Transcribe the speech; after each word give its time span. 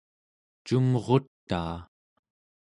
cumrutaa 0.65 1.77